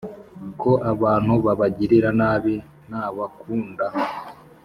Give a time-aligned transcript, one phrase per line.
[0.61, 2.53] ko abantu babagirira nabi
[2.89, 3.85] ntabakunda